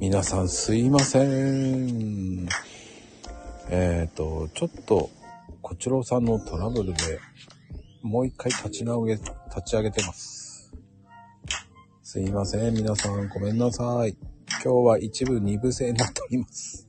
[0.00, 2.48] 皆さんすいません。
[3.68, 5.10] えっ、と、ちょっと、
[5.60, 7.20] こちろさんのトラブルで、
[8.00, 9.26] もう一回立ち直げ、立
[9.66, 10.72] ち上げてます。
[12.02, 12.72] すいません。
[12.72, 14.16] 皆さんごめんなさい。
[14.64, 16.88] 今日は一部二部制になっております。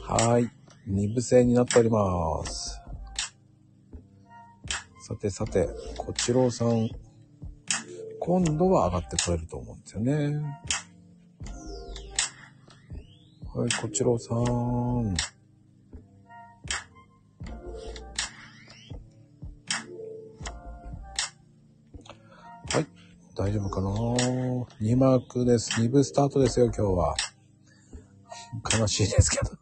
[0.00, 0.50] はい。
[0.86, 2.80] 二部制になっております。
[5.02, 5.68] さてさて、
[5.98, 6.88] こちろさん、
[8.20, 10.69] 今度は上がってこれると思うんですよね。
[13.52, 14.36] はい、こちろさん。
[14.36, 15.14] は
[22.78, 22.86] い、
[23.34, 23.90] 大丈夫かな
[24.80, 25.80] ?2 マークです。
[25.80, 27.16] 2部スタートですよ、今日は。
[28.72, 29.50] 悲しいですけど。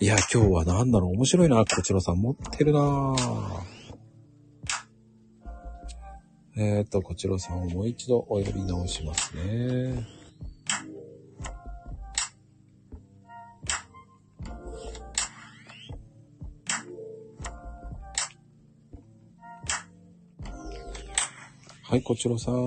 [0.00, 2.16] いや、今日は何だろう面白いな、こちらさん。
[2.16, 3.14] 持ってるな
[6.56, 10.21] えっ、ー、と、こちらさんをもう一度お呼び直しますね。
[21.92, 22.66] はい、こちらさん。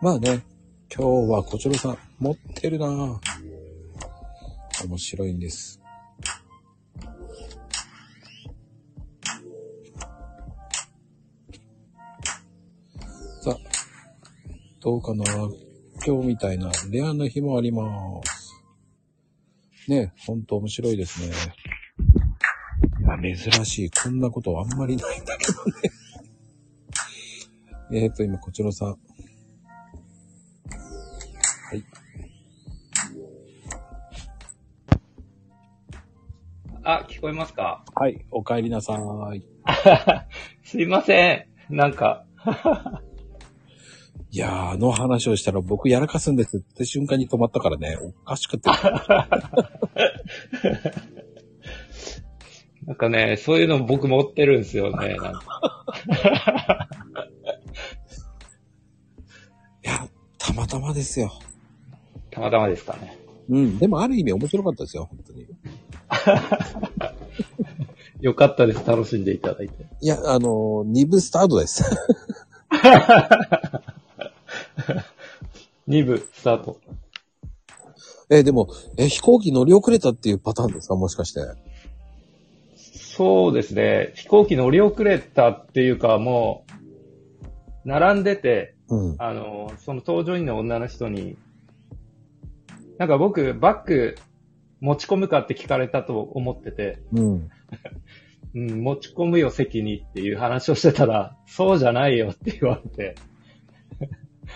[0.00, 0.42] まあね、
[0.90, 3.18] 今日はこちらさん持ってるなぁ。
[4.86, 5.82] 面白いんです。
[13.42, 13.58] さあ、
[14.80, 15.24] どうかな
[16.06, 17.82] 今日みたいなレアな日もありま
[18.24, 18.37] す。
[19.88, 21.34] ね、ほんと面白いですね。
[23.00, 23.90] いや、珍しい。
[23.90, 25.72] こんなことあんまりないんだけどね。
[28.04, 28.88] えっと、今、こちらさん。
[28.88, 28.94] は
[31.74, 31.84] い。
[36.82, 37.84] あ、聞こえますか？
[37.94, 38.94] はい、お帰りなさ
[39.34, 39.42] い。
[40.64, 41.32] すいませ
[41.70, 41.74] ん。
[41.74, 42.24] なんか、
[44.30, 48.68] いやー、あの話をしたら僕やらかすんですって瞬間に止まったからね、おかしくて。
[52.84, 55.16] なんかね、そういうの僕持ってるんですよね。
[55.16, 55.42] なんか
[59.84, 61.32] いや、たまたまですよ。
[62.30, 63.18] たまたまですかね。
[63.48, 65.46] うん、でもある意味面白かったですよ、本当に。
[68.20, 68.86] よかったです。
[68.86, 69.86] 楽しんでいただいて。
[70.00, 71.84] いや、あのー、2部スタートです。
[75.88, 76.80] 2部スタート。
[78.30, 78.68] え、でも、
[78.98, 80.96] え、飛行機乗り遅れたっていうパターンですか？
[80.96, 81.40] もしかして。
[82.76, 84.12] そうですね。
[84.14, 86.64] 飛行機乗り遅れたっていうか、も
[87.84, 89.16] う、並んでて、うん。
[89.18, 91.36] あの、その搭乗員の女の人に、
[92.98, 94.14] なんか僕、バッグ
[94.80, 97.50] 持ち込むかって聞かれたと思ってて、うん。
[98.54, 103.14] うん、持ち込むよ、席にっていう話をしてたら、そうじゃないよって言われて、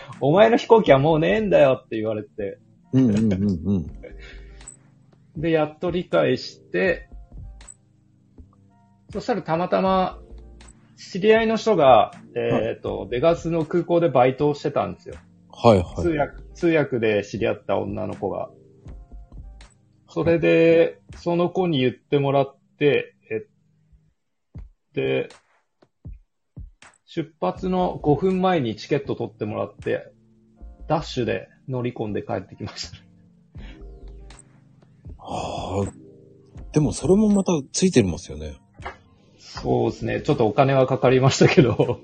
[0.21, 2.59] お前の飛行機はもうねえんだよって言われて、
[2.93, 5.41] うんうんうんうん。
[5.41, 7.09] で、やっと理解して、
[9.13, 10.19] そしたらたまたま、
[10.97, 15.17] 知り合いの人が、えっ、と、ベガスの空港でバイトをしてたんですよ。
[15.51, 16.03] はいはい。
[16.03, 18.51] 通訳、通訳で知り合った女の子が。
[20.09, 23.47] それで、その子に言ってもらって、え、
[24.95, 25.29] で、
[27.15, 30.11] 出発の5分前にチケット取ってもらって、
[30.89, 32.97] ダッシュで乗り込んで帰ってきました。
[35.19, 35.93] ああ。
[36.73, 38.57] でもそれもまたついてますよね。
[39.39, 40.23] そうですね。
[40.23, 42.01] ちょっとお金はかかりましたけど。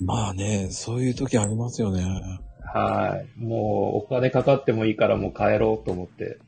[0.00, 2.04] まあね、そういう時ありますよね。
[2.72, 3.44] はい。
[3.44, 6.38] もう、お金かかってもいいからもう帰ろうと思って。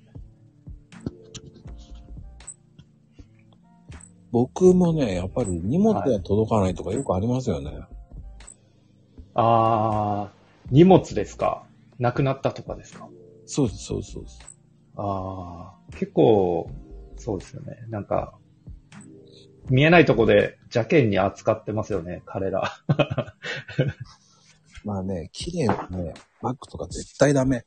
[4.33, 7.71] 僕もね、やっぱり荷物が届かないとかよくありますよね。
[9.35, 11.65] あー、荷物ですか？
[11.99, 13.09] なくなったとかですか？
[13.47, 14.39] そうです、そうです、そうです。
[14.97, 16.71] ああ、結構、
[17.17, 17.77] そうですよね。
[17.89, 18.35] なんか、
[19.71, 22.65] 見えないとこで邪険に扱ってますよね、彼ら。
[24.85, 27.65] まあね、綺麗なね、バッグとか絶対ダメ。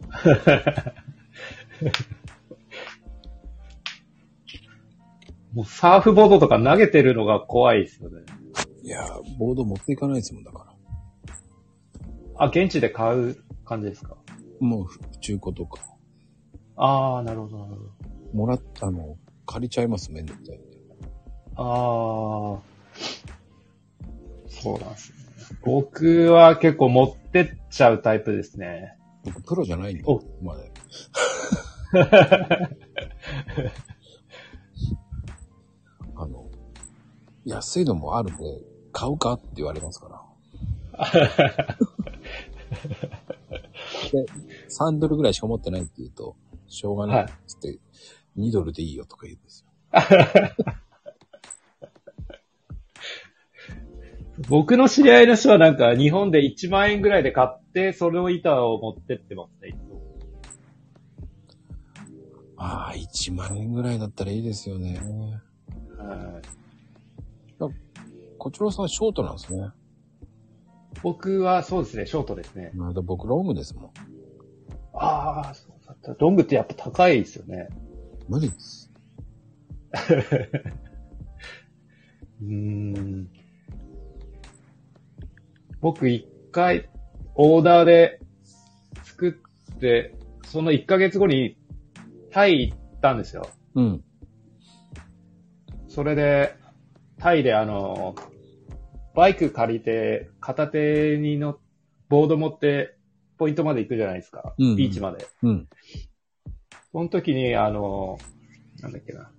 [5.54, 8.22] もうサーフボードとか投げてるのが怖いですよね。
[8.82, 10.72] いやー、ボード持っていかないですもんだから。
[12.38, 14.16] あ、現地で買う感じですか？
[14.60, 14.86] もう、
[15.20, 15.82] 中古とか。
[16.76, 17.90] ああ、なるほど、なるほど。
[18.32, 19.16] もらったの、
[19.46, 20.66] 借りちゃいます、めんどくさいんで。
[21.56, 21.64] ああ、
[24.48, 25.18] そうなんですね。
[25.64, 28.96] 僕は結構持ってっちゃうタイプですね。
[29.24, 30.72] 僕プロじゃないんで、おここまで。
[37.44, 38.42] 安いのもあるんで、
[38.92, 40.22] 買うかって言われますから。
[44.12, 44.26] で、
[44.68, 46.36] 3ドルぐらいしか持ってないって言うと、
[46.68, 47.78] しょうがないっつって、
[48.36, 49.70] 2ドルでいいよとか言うんですよ。
[54.48, 60.00] 僕の知り合いの人はなんか日本で1万円ぐらいで買って、それを板を持ってってますね、いつも
[62.56, 65.00] ああ、1万円ぐらいだったらいいですよね。
[65.98, 66.61] はい
[68.42, 69.68] こちらさんショートなんですね。
[71.04, 72.72] 僕はそうですね、ショートですね。
[72.74, 73.90] まだ僕ロングですもん。
[74.94, 76.16] ああ、そうだった。
[76.18, 77.68] ロングってやっぱ高いですよね。
[78.28, 78.92] 無理です。
[82.42, 83.30] うーん。
[85.80, 86.88] 僕一回
[87.36, 88.18] オーダーで
[89.04, 89.38] 作
[89.74, 90.16] って、
[90.46, 91.56] その1ヶ月後に
[92.32, 93.48] タイ行ったんですよ。
[93.76, 94.02] うん。
[95.86, 96.56] それで、
[97.18, 98.16] タイであの、
[99.14, 101.58] バイク借りて、片手にの、
[102.08, 102.96] ボード持って、
[103.38, 104.54] ポイントまで行くじゃないですか。
[104.58, 105.26] うんうんビーチまで。
[105.42, 105.68] うん。
[106.92, 108.18] その時に、あの、
[108.80, 109.30] なんだっけな。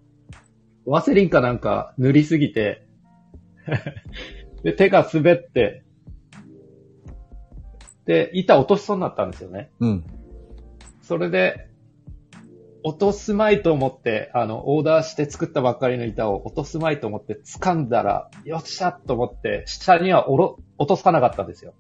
[0.86, 2.86] ワセリンかなんか塗りすぎて、
[4.64, 5.84] で、手が滑って、
[8.06, 9.72] で、板落としそうになったんですよね。
[9.80, 10.04] うん。
[11.02, 11.70] それで、
[12.84, 21.74] 落とすまいと思って、あの、オーダーして作ったばっかりの板を落とすまいと思って掴んだら、よっしゃと思って、下にはおろ、落とさなかったんですよ。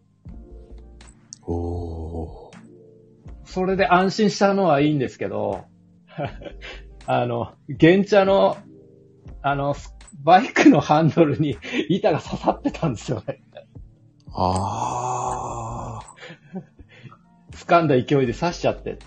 [1.45, 2.53] おー。
[3.44, 5.65] それで安心したのはいいんですけど、
[7.05, 8.57] あの、原茶の、
[9.41, 9.75] あの、
[10.23, 11.57] バイクのハンドルに
[11.89, 13.44] 板が刺さってたんですよね。
[14.35, 16.00] あ
[17.51, 18.97] 掴んだ勢いで刺しちゃって。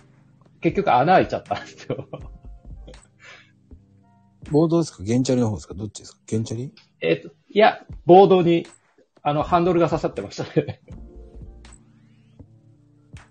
[0.60, 2.08] 結局穴開いちゃったんですよ。
[2.12, 2.18] ー。
[4.50, 5.02] ボードですか？
[5.02, 5.74] ゲンチャリの方ですか？
[5.74, 6.18] どっちですか？
[6.26, 6.72] ゲンチャリ？
[7.00, 8.66] えっと、いや、ボードに、
[9.22, 10.80] あの、ハンドルが刺さってましたね。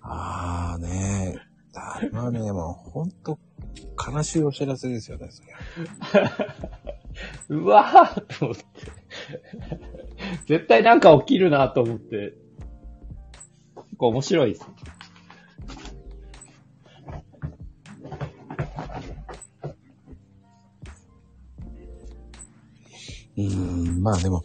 [0.02, 1.38] ああね
[1.74, 3.40] あれはね、もうほんと
[4.14, 5.50] 悲しいお知らせですよね、それ。
[7.58, 8.66] うわーと思って。
[10.48, 12.34] 絶対なんか起きるなと思って。
[13.76, 14.68] 結構面白いです。
[23.38, 24.44] うーん、まあでも、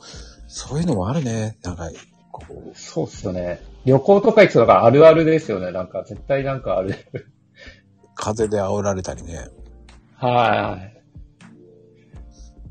[0.48, 1.56] そういうのもあるね。
[1.62, 1.90] なんか、
[2.32, 3.62] こう、そうっすよね。
[3.84, 5.72] 旅行とか行くとだからあるあるですよね。
[5.72, 6.94] なんか絶対なんかある。
[8.14, 9.48] 風で煽られたりね。
[10.16, 10.78] は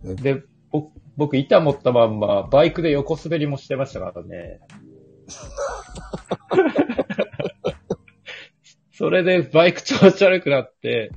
[0.03, 0.07] い。
[0.07, 4.59] ねで、僕、僕板持ったまんま、バイクで横滑りもしてましたからね。
[8.93, 11.11] それでバイク調子悪くなって、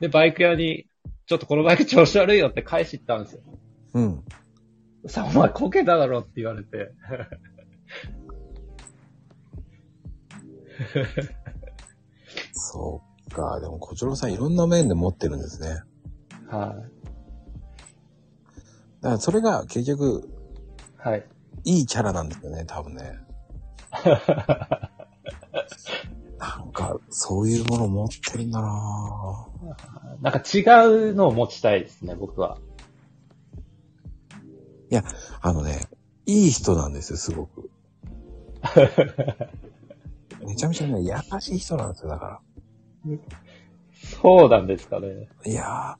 [0.00, 0.86] で、バイク屋に、
[1.26, 3.42] ちょっとこのバイク調子悪いよって返し行ったんですよ。
[3.94, 4.24] うん。
[5.06, 6.92] さあ、お前こけただろって言われて。
[12.52, 13.60] そうか。
[13.60, 15.82] でも、小次郎さんいろんな面で持ってるんですね。
[16.48, 17.02] はい。
[19.02, 20.28] だからそれが結局、
[20.96, 21.26] はい。
[21.64, 23.18] いいキャラなんですよね、多分ね。
[26.38, 30.60] なんか、そういうもの持ってるんだなぁなんか違
[31.10, 32.58] うのを持ちたいですね、僕は。
[35.40, 35.88] あのね、
[36.26, 37.70] いい人なんですよ、すごく。
[40.46, 42.40] めちゃめちゃね、優しい人なんですよ、だか
[44.22, 45.28] そうなんですかね。
[45.44, 45.50] ら。
[45.50, 45.96] いや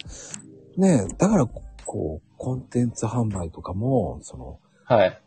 [0.77, 1.47] ー、ねえだから、
[1.85, 5.21] こう、コンテンツ販売とかも、その、はい。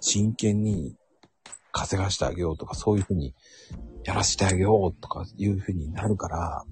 [0.00, 0.96] 真剣に
[1.72, 3.34] 稼がしてあげようとか、そういうふうに
[4.04, 6.64] やらせてあげようとかいうふうになるから、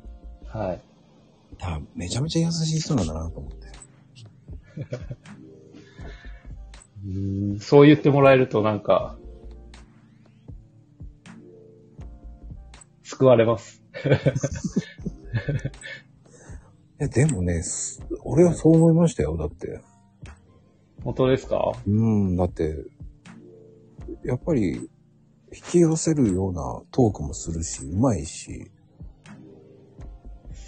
[0.47, 0.81] はい。
[1.59, 3.57] いやめちゃめちゃ優しい人なんだなと思って。
[7.61, 9.19] うんそう言ってもらえるとなんか、
[13.03, 13.83] 救われます。
[16.99, 19.81] え、でもね、す俺はそう思いましたよ、だって。
[21.05, 21.73] 本当ですか？
[21.87, 22.77] うん、だって、
[24.25, 24.89] やっぱり、引
[25.71, 28.71] き寄せるようなトークもするし、うまいし、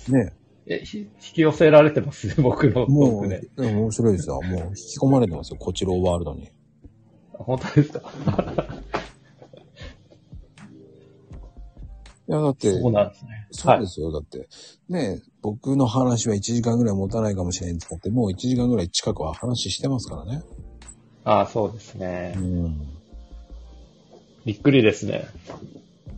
[0.08, 0.34] ね、
[0.66, 2.26] え、ひ引き寄せられてます？
[2.28, 3.48] ね、僕のトもう、ークで。
[3.72, 4.42] 面白いですよ。
[4.42, 6.50] もう引き込まれてますよ、こちらワールドに。
[7.42, 8.00] 本当ですか？
[12.28, 13.30] いや、だって、そうなんですね。
[13.50, 14.12] そうですよ。
[14.12, 14.48] だって、
[14.88, 20.42] ね僕の話は1時間ぐらい持たないかもしれんって言って、もう1時間ぐらい近くは話してますからね。
[21.24, 22.40] ああ、そうですねう。
[22.40, 22.88] ん。
[24.44, 25.26] びっくりですね。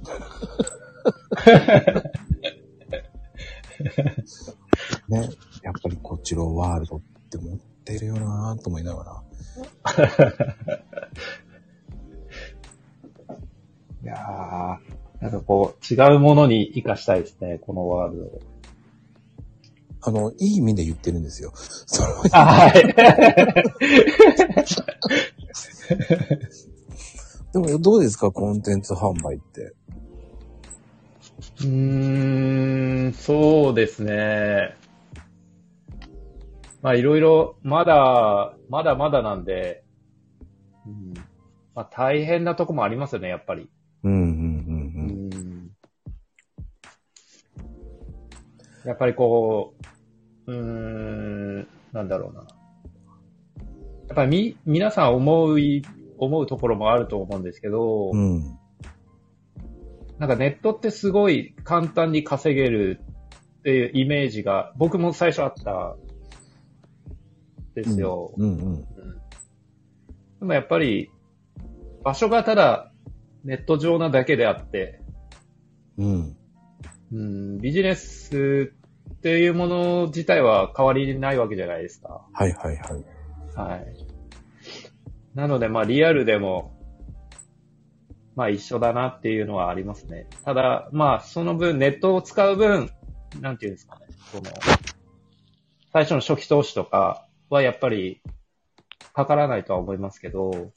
[5.08, 5.28] ね、
[5.62, 7.00] やっぱりこっちのワールドっ
[7.30, 9.22] て持ってるよなぁと思いながら。
[14.02, 18.40] いやー、なんかこう、違うものに活かしたいですね、このワールドを。
[20.02, 21.52] あの、いい意味で言ってるんですよ。
[21.54, 22.74] そのあはい。
[27.54, 29.72] でもどうですかコンテンツ販売って？
[31.60, 34.76] うーん、そうですね。
[36.84, 39.82] まあいろいろ、まだ、まだまだなんで、
[40.86, 41.14] うん、
[41.74, 43.70] まあ大変なとこもありますよね、やっぱり。
[44.02, 45.48] うんうんうんううん。
[45.48, 45.70] ん。
[48.84, 49.72] やっぱりこ
[50.46, 52.40] う、うーん、なんだろうな。
[52.40, 52.46] や
[54.12, 55.80] っぱりみ、皆さん思い、
[56.18, 58.42] 思うところもあると思うんですけど、うん。
[60.18, 63.00] なんかネットってすごい簡単に稼げる
[63.60, 66.03] っていうイメージが僕も最初あったん
[67.74, 68.32] ですよ。
[68.36, 68.74] うんうん。
[68.74, 68.84] うん
[70.40, 71.10] でもやっぱり
[72.02, 72.92] 場所がただ
[73.44, 75.00] ネット上なだけであって、
[75.96, 76.36] うん。
[77.12, 78.72] うん、ビジネス
[79.14, 82.26] っていうもの自体は変わりないわけじゃないですか。
[82.32, 83.04] はいはいはい。
[83.56, 83.86] はい。
[85.34, 86.74] なのでまあリアルでも
[88.36, 90.26] まあ一緒だなっていうのはありますね。
[90.44, 92.90] ただ、まあその分、ネットを使う分、
[93.40, 94.06] なんていうんですかね。
[94.30, 94.42] その、
[95.92, 98.20] 最初の初期投資とかはやっぱり
[99.12, 100.72] かからないとは思いますけど、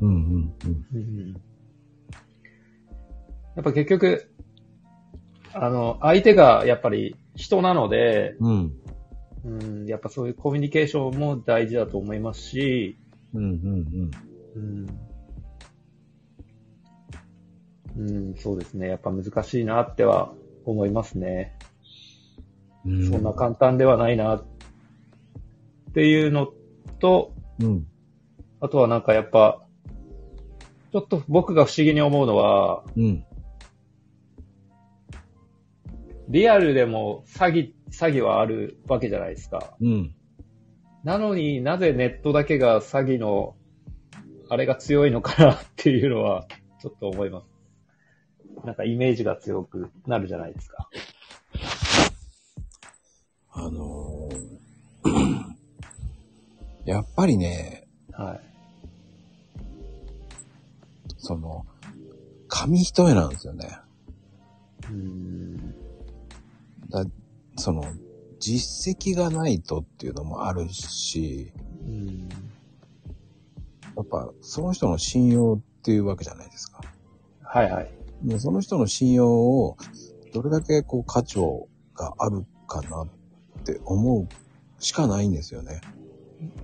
[0.00, 0.86] うんうんうん。
[0.94, 1.34] うん
[3.56, 4.30] やっぱ結局、
[5.52, 8.72] あの、相手がやっぱり人なので、うん。
[9.44, 9.48] う
[9.84, 12.98] ん、やっぱそういうコミュニケーションも大事だと思いますし、
[13.34, 14.10] うんうん
[14.56, 14.86] うん、
[17.96, 18.88] うん、そうですね。
[18.88, 20.32] やっぱ難しいなっては
[20.64, 21.56] 思いますね。
[22.86, 23.10] うん。
[23.10, 24.42] そんな簡単ではないな
[25.94, 26.52] っていうの
[26.98, 27.86] と、うん。
[28.60, 29.64] あとはなんかやっぱ、
[30.90, 33.24] ちょっと僕が不思議に思うのは、うん。
[36.28, 39.76] リアルでも詐欺、詐欺はあるわけじゃないですか。
[39.80, 40.16] うん。
[41.04, 43.54] なのになぜネットだけが詐欺の、
[44.48, 46.48] あれが強いのかなっていうのは、
[46.80, 47.46] ちょっと思います。
[48.64, 50.88] なんかイメージが強くなるじゃないですか。
[53.52, 54.03] あのー
[56.84, 58.40] やっぱりね、はい。
[61.16, 61.64] その、
[62.48, 63.78] 紙一重なんですよね。
[64.90, 65.74] うーん。
[66.90, 67.04] だ
[67.56, 67.84] その、
[68.38, 71.52] 実績がないとっていうのもあるし、
[71.86, 72.28] うん。
[73.96, 76.82] やっぱその人の信用っていうわけじゃないですか。
[77.42, 77.90] はいはい。
[78.22, 79.76] でその人の信用を
[80.32, 81.38] どれだけこう価値
[81.94, 83.08] があるかなっ
[83.64, 84.28] て思う
[84.82, 85.80] しかないんですよね。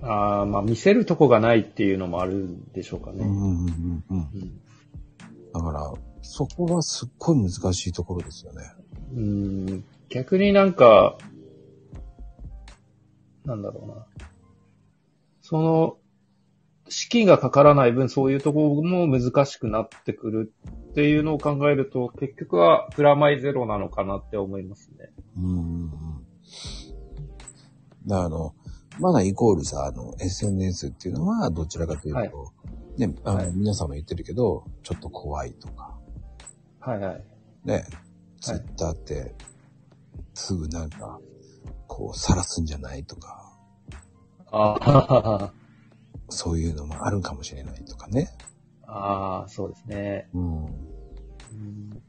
[0.01, 3.23] ああ、まあ見せるとこがないっていうのもあるんでしょうかね。
[3.23, 4.29] うんうんうんうん。
[4.33, 4.61] うん。
[5.53, 8.61] だから、そこがすっごい難しいところですよね。
[9.13, 11.17] うん逆になんか、
[13.45, 14.05] なんだろうな。
[15.41, 15.97] その、
[16.89, 20.53] 資金がかからない分、そういうところも難しくなってくる
[20.91, 25.09] っていうのを考えると、結局はプラマイゼロなのかなって思いますね。
[25.37, 25.91] うん
[28.09, 28.53] あの、
[28.99, 32.29] まだイコールさ、あの、SNS っていうのはどちらかというと、はい
[32.97, 35.97] ね、あの、はい皆さんも言ってるけど、ちょっと怖いとか、
[36.79, 37.23] はいはい。
[37.63, 37.85] ね、
[38.41, 39.33] ツイッターって、
[40.33, 41.19] すぐなんか、
[41.87, 43.51] こう、晒すんじゃないとか、
[44.51, 45.53] ああ、
[46.29, 48.29] そういうのもあるかもしれないとかね。
[48.85, 50.27] ああ、そうですね。
[50.33, 50.65] うん。
[50.65, 52.01] うん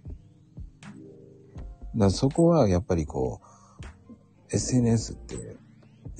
[1.95, 5.57] らそこはやっぱりこう、SNS って、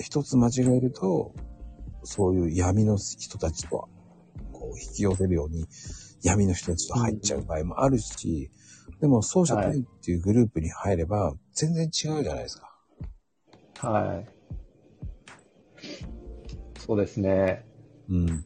[0.03, 1.35] 一つ間違えると、
[2.05, 3.89] そういう闇の人たちと、
[4.53, 5.67] こう、引き寄せるように、
[6.23, 8.51] 闇の人たちと入っちゃう場合もあるし、
[9.01, 12.69] でもそうじゃないっていうグループに入れば、全然違うじゃないですか。
[13.79, 14.27] はい。
[16.79, 17.65] そうですね。
[18.09, 18.45] うん。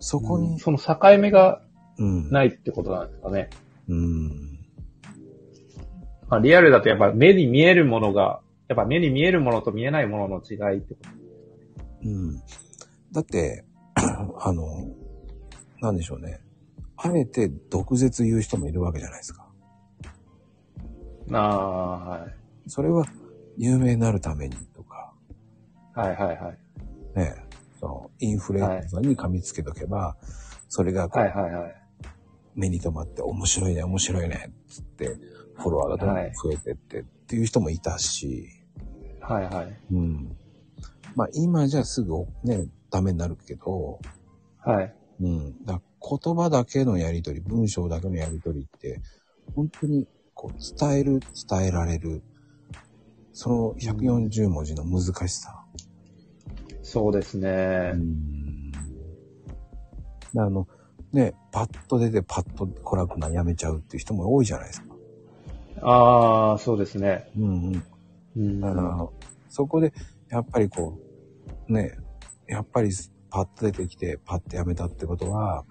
[0.00, 1.62] そこに、その境目が
[1.98, 2.30] うん。
[2.30, 3.50] ないってことなんですかね。
[3.88, 4.58] うん。
[6.28, 11.10] まあ、リアルだとやっぱ目に見えるものが、やっぱ目に見えるものと見えないものの違いってこと。
[12.04, 12.36] うん。
[13.12, 13.64] だって、
[13.96, 14.64] あの、
[15.80, 16.40] なんでしょうね。
[16.96, 19.48] あえて毒舌言う人もいるわけじゃないですか。
[21.32, 22.34] ああ、はい。
[22.66, 23.06] それは
[23.56, 25.12] 有名になるためにとか、
[25.94, 27.18] はいはいはい。
[27.18, 27.34] ね、
[27.80, 30.16] そのインフルエンザに噛みつけとけば、
[30.68, 31.74] それがこうはいはいはい。
[32.54, 35.16] 目に留まって面白いね、面白いね、つって、
[35.54, 38.48] フォロワーがどんどはいん増えてってっていう人もいたし、
[39.28, 39.78] はいはい。
[39.92, 40.36] うん。
[41.14, 43.98] まあ今じゃすぐね、ダメになるけど、
[44.58, 44.94] はい。
[45.20, 45.64] うん。
[45.64, 49.00] だ言葉だけのやりとり、文章だけのやりとりって、
[49.54, 52.22] 本当にこう伝える、伝えられる、
[53.32, 55.64] その140文字の難しさ。
[56.82, 57.96] そうですねう。
[57.96, 58.70] ん。
[60.32, 60.66] であの、
[61.12, 64.94] ね、パッと出てパッと来なくなやめちゃうっていう人も多いじゃないですか。
[65.82, 67.28] ああ、そうですね。
[67.36, 67.84] うんうん。
[68.36, 68.60] うん。
[68.60, 69.08] だから、
[69.48, 69.92] そこで、
[70.28, 70.98] やっぱりこ
[71.68, 71.96] う、ね、
[72.46, 72.90] やっぱり
[73.30, 75.64] パッと出てきて、パッとやめたってことは、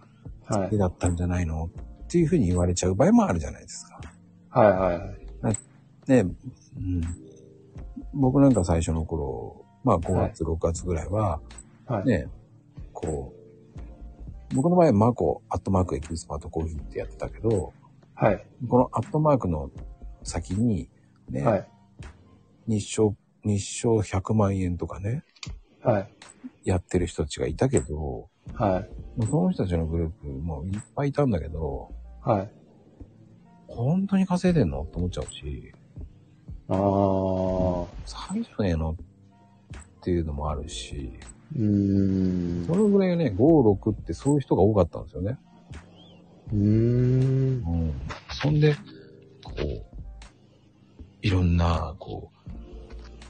[0.49, 0.77] 好きはい。
[0.77, 1.69] だったんじゃないの
[2.03, 3.99] っていうふうに言われちゃう場合もあるじゃないですか。
[4.49, 4.97] はいはい
[5.45, 5.57] はい。
[6.07, 6.19] ね、
[6.77, 7.01] うん。
[8.13, 11.41] 僕なんか最初の頃、まあ5月、6月ぐらいは、
[11.85, 12.05] はい。
[12.05, 12.27] ね、
[12.93, 17.73] こう、僕の場合はマコ、アットマークエキスパートコーヒーってやってたけど、
[18.15, 18.45] はい。
[18.67, 19.69] このアットマークの
[20.23, 20.89] 先に、
[21.29, 21.67] ね、はい。
[22.67, 25.23] 日照、日照100万円とかね、
[25.81, 26.07] はい。
[26.63, 29.25] やってる人たちがいたけど、はい。
[29.25, 31.91] その人たちのグループもいっぱいいたんだけど、
[32.23, 32.51] はい。
[33.67, 34.81] 本当に稼いでんの？
[34.81, 35.73] って思っちゃうし、
[36.69, 36.77] ああ。
[36.77, 37.87] 詐
[38.33, 38.95] 欺じゃねえのっ
[40.01, 41.13] ていうのもあるし、
[41.55, 42.65] うーん。
[42.65, 45.37] そのぐらいね、5、6ってそういう人が多かったんですよね。
[46.53, 46.61] うーん。
[46.61, 47.93] うん。
[48.31, 48.75] そんで、
[49.43, 49.85] こう、
[51.21, 52.36] いろんな、こう、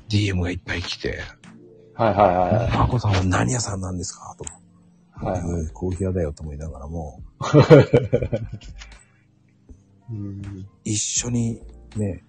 [0.10, 1.20] DM がいっぱい来て、
[1.94, 4.46] はいはいはいマコさんは何屋さんなんですかと。
[5.26, 7.22] はいはいうんコーヒー屋だよと思いながらも、
[10.12, 10.68] うん。
[10.84, 11.62] 一緒に
[11.96, 12.24] ね、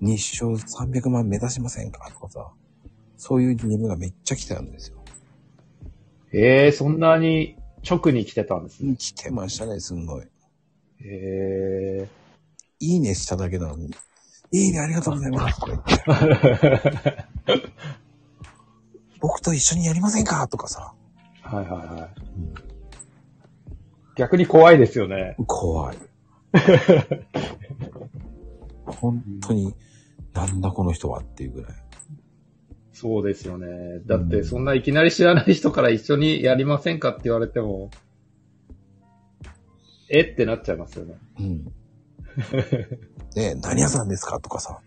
[0.00, 2.10] 日照300万目指しませんか？
[2.10, 2.50] とかさ、
[3.16, 5.02] そういう DM がめっちゃ来たんですよ。
[6.32, 7.56] ええー、そんなに
[7.88, 8.96] 直に来てたんですね。
[8.96, 10.26] 来てましたね、すんごい。
[11.04, 12.08] ええ
[12.80, 13.90] いいねしただけなのに、
[14.52, 16.40] いいねありがとうございますとか言っ
[17.02, 17.26] て、
[19.18, 20.46] 僕と一緒にやりませんか？
[20.48, 21.56] とかさ、ー。
[21.56, 22.10] はいはいはい。
[24.16, 25.36] 逆に怖いですよね。
[25.46, 25.96] 怖い。
[28.84, 29.74] 本当に、
[30.34, 31.72] なんだこの人はっていうぐらい。
[32.92, 34.00] そうですよね。
[34.04, 37.90] だって、そんないきなり知らない人から一緒にやりませんかって言われても、
[40.10, 40.20] え？
[40.20, 41.14] ってなっちゃいますよね。
[41.40, 41.72] うん。
[43.36, 44.40] ねえ、何屋さんですか？
[44.40, 44.80] とかさ、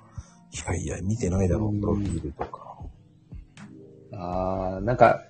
[0.51, 2.77] いやいや、見てないだろう、んプロフィールとか。
[4.13, 5.23] ああ、なんか、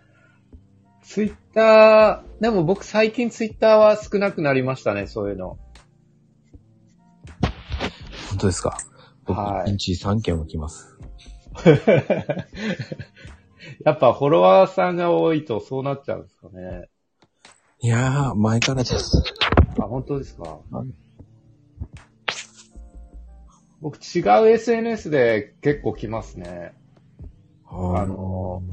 [1.03, 5.57] ツイッター、でも僕最近ツイッターは少なくなりましたね、そういうの。
[8.29, 8.77] 本当ですか？
[9.25, 10.97] 僕、はい1日3件は来ます。
[13.83, 16.89] やっぱフォロワーさんが多いとそうなっちゃうんですかね。
[17.79, 19.23] いやー、前からです。
[19.79, 20.43] あ、本当ですか？
[20.43, 20.87] はい
[23.85, 26.73] 僕違う SNS で結構来ますね。
[27.67, 28.63] ああの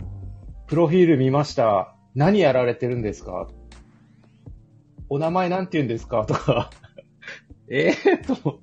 [0.66, 1.94] プロフィール見ました。
[2.14, 3.46] 何やられてるんですか？
[5.10, 6.24] お名前なんて言うんですか？
[6.24, 6.70] とか。
[7.68, 8.60] ええと。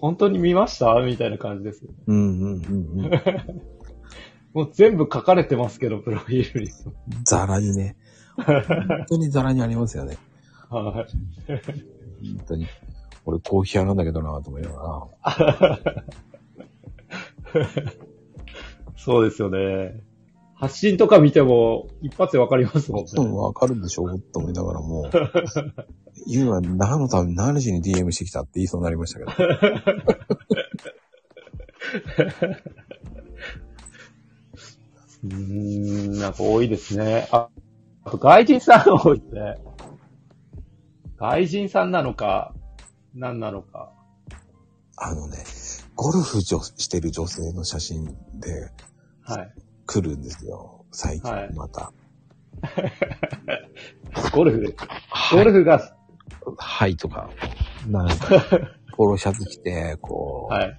[0.00, 0.94] 本当に見ました？
[1.02, 1.84] みたいな感じです。
[2.06, 3.10] うんうんうんうん。
[4.54, 6.70] もう全部書かれてますけど、プロフィールに。
[7.26, 7.96] ザラにね。
[8.34, 10.16] 本当にザラにありますよね。
[10.70, 11.54] はい。
[12.36, 12.66] 本当に。
[13.24, 16.04] 俺コーヒー屋なんだけどなと思いながら。
[18.96, 20.02] そうですよね。
[20.54, 23.36] 発信とか見ても一発でわかりますもんうん、ね。
[23.36, 25.10] わかるでしょと思いながらも。
[26.28, 29.32] 言うのは何のために何時に DM してきたって言いそうになりましたけど。
[35.24, 37.28] うーん、なんか多いですね。
[37.32, 37.48] あ、
[38.04, 39.56] あと外人さんが多いですね。
[41.16, 42.54] 外人さんなのか、
[43.14, 43.92] 何なのか。
[44.96, 45.38] あのね、
[45.96, 48.06] ゴルフ女してる女性の写真
[48.40, 48.70] で
[49.22, 49.54] はい。
[49.86, 50.84] 来るんですよ。
[50.90, 51.92] 最近はいまた。
[54.32, 54.76] ゴルフで
[55.32, 55.96] ゴルフが、
[56.56, 57.30] はいとか、
[57.88, 58.44] なんか、
[58.96, 60.76] ポロシャツ着て、こう、はい。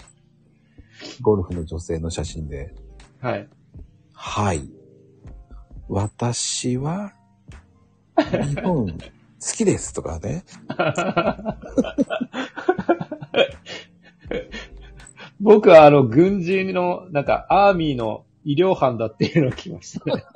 [1.21, 2.73] ゴルフの女性の写真で、
[3.19, 3.49] はい。
[4.13, 4.69] はい。
[5.89, 7.13] 私は、
[8.17, 8.97] 日本
[9.45, 10.45] 好きですとかね。
[15.41, 20.23] 僕はあの、軍人の、なんか、アーミーの医療班だっていうのを聞きましたね。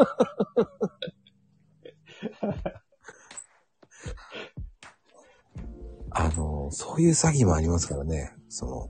[6.11, 8.35] あの、そういう詐欺もありますからね。
[8.49, 8.89] その、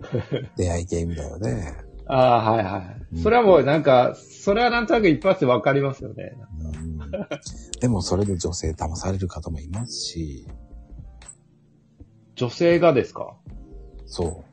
[0.56, 1.87] 出会い系みたいなね。
[2.08, 2.78] ああ、はいは
[3.12, 3.18] い。
[3.22, 6.32] それはもうなんか、それはなんとなく一発でわかりますよね。
[6.60, 10.46] うん、でもそれで女性騙される方もいますし、
[12.34, 13.36] 女性がですか？
[14.06, 14.44] そ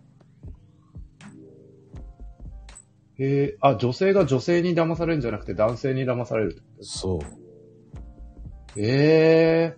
[3.17, 6.61] へえ、あ、女性が女性に騙されるんじゃなくて男性に騙される。
[6.81, 7.19] そう。
[7.19, 7.25] と
[8.75, 9.77] え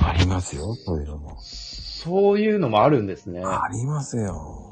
[0.00, 1.36] ありますよ、そういうのも。
[1.40, 3.42] そういうのもあるんですね。
[3.44, 4.67] ありますよ。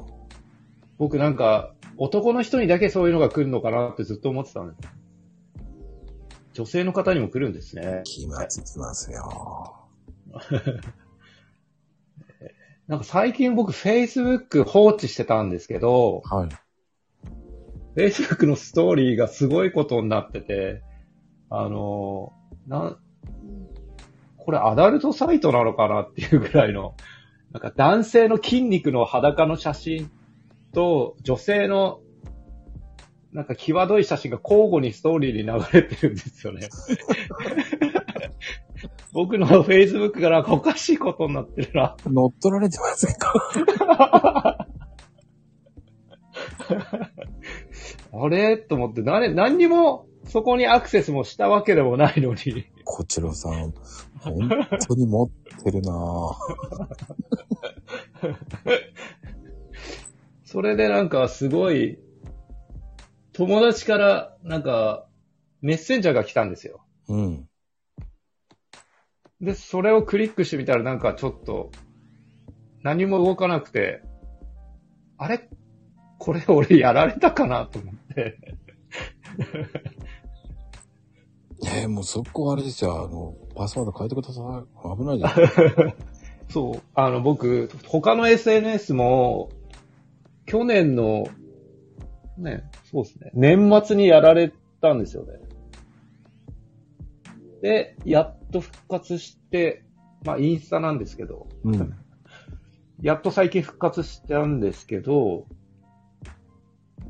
[0.97, 4.79] 僕なんか、男の人にだけそういうのが来るのかなってずっと思ってたんです。
[6.53, 8.01] 女性の方にも来るんですね。
[8.03, 9.87] 来ます、来ますよ。
[12.87, 16.49] なんか最近僕 Facebook 放置してたんですけど、はい。
[17.99, 20.81] Facebook のストーリーがすごいことになってて、
[21.49, 22.33] あの、
[22.67, 22.97] なん、
[24.37, 26.95] これアダルトサイトなのかなっていうぐらいの、
[27.51, 30.11] なんか男性の筋肉の裸の写真
[30.77, 32.01] と女性の
[33.33, 36.69] なんか際どい写真が交互にストーリーに流れてるんですよね。
[39.11, 41.97] 僕の Facebook がなんかおかしいことになってるな。
[42.05, 44.67] 乗っ取られてませんか
[48.13, 48.57] あれ？
[48.57, 52.67] と思って、何、何にもそこにアクセスもしたわけでもないのに。
[52.85, 53.73] こちらさん、
[54.19, 54.47] 本
[54.87, 55.29] 当に持っ
[55.63, 56.35] てるなぁ。
[60.47, 61.99] それでなんかすごい、
[63.33, 65.05] 友達からなんか
[65.61, 66.85] メッセンジャーが来たんですよ。
[67.09, 67.49] うん。
[69.41, 71.71] で、それをクリックしてみたらなんかちょっと、
[72.81, 74.01] 何も動かなくて、
[75.17, 75.49] あれ？
[76.17, 78.37] これ俺やられたかなと思って。
[81.81, 84.97] えー、もうそこあれですよ、あの、パスワード変えてください。
[84.97, 85.33] 危ないじゃん。
[86.49, 86.81] そう。
[86.95, 89.49] あの、僕、他の SNS も、
[90.47, 91.27] 去年の、
[92.37, 93.31] ね、そうですね。
[93.35, 95.33] 年末にやられたんですよね。
[97.61, 99.83] で、やっと復活して、
[100.23, 101.93] まあ、インスタなんですけど、うん。
[103.01, 105.45] やっと最近復活したんですけど、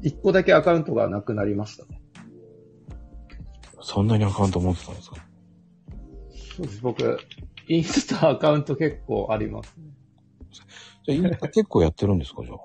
[0.02, 2.02] 一個だけアカウントがなくなりましたね。
[3.82, 5.17] そんなにアカウント持ってたんですか？
[6.58, 6.82] そうです。
[6.82, 7.17] 僕、
[7.67, 9.84] インスタアカウント結構ありますね。
[11.06, 12.58] じゃあ、今結構やってるんですか、じゃあ？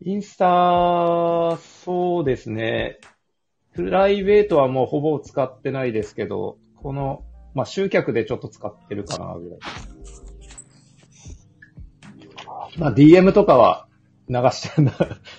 [0.00, 3.00] インスタ、そうですね。
[3.74, 9.58] プライベートはもうほぼ使ってないですけど、この、まあ、集客でちょっと使ってるかな、ぐらい。
[12.78, 13.88] まあ、DM とかは
[14.28, 14.92] 流してな、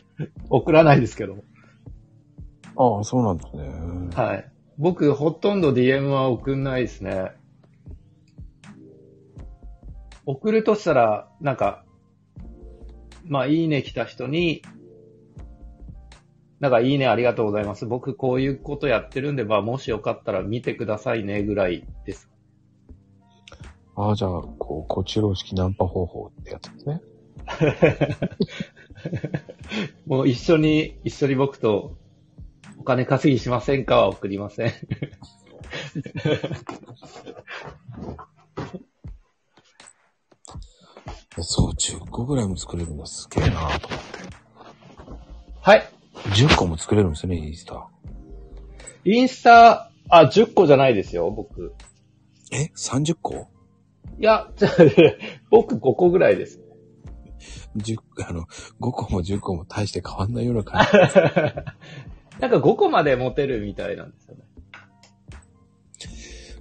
[0.49, 1.37] 送らないですけど。
[2.75, 3.69] ああ、そうなんですね。
[4.13, 4.51] はい。
[4.77, 7.31] 僕、ほとんど DM は送んないですね。
[10.25, 11.85] 送るとしたら、なんか、
[13.29, 14.61] まあ、いいね来た人に、
[16.59, 17.85] なんか、いいねありがとうございます。
[17.85, 22.29] 僕、こういうことやってるんで、まあ、もしよかったら見てくださいね、ぐらいです。
[23.95, 27.01] ああ、じゃあ、こう、こちら式ナンパ方法ってやつですね。
[30.05, 31.97] もう一緒に、一緒に僕と、
[32.77, 33.97] お金稼ぎしませんか？
[33.97, 34.71] は送りません。
[41.37, 43.05] えそう、10個ぐらいも作れるんだ。
[43.05, 43.87] すげえなと思って。
[45.61, 45.89] はい。
[46.33, 47.87] 10個も作れるんですよね、インスタ。
[49.05, 51.73] インスタ、あ、10個じゃないですよ、僕。
[52.51, 53.47] え ?30 個？
[54.19, 54.71] いや、じゃあ
[55.49, 56.59] 僕5個ぐらいです。
[57.77, 58.45] ?10、あの、
[58.81, 60.91] 5個も10個も大して変わんないような感じ。
[62.41, 64.43] なんか5個まで持てるみたいなんですよね。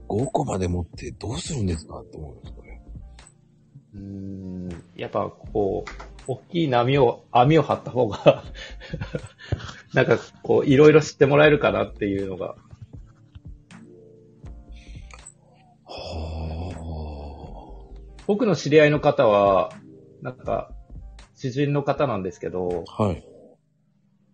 [0.08, 2.67] 5個まで持ってどうするんですかって思うんですこれ。
[3.98, 4.84] うーん。
[4.96, 5.90] やっぱこう、
[6.26, 8.44] 大きい波を、網を張った方が、
[9.94, 12.56] なんかこう、いろいろ知ってもらえるかなっていうのが。
[15.86, 16.28] は
[18.26, 19.70] 僕の知り合いの方は、
[20.20, 20.70] なんか、
[21.34, 23.02] 知人の方なんですけど、あ。
[23.04, 23.24] はい。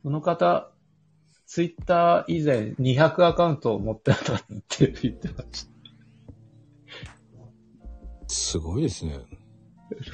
[0.02, 0.72] その方、
[1.46, 5.68] ツイッター以前200アカウント持ってたって言ってまし
[8.26, 9.20] すごいですね。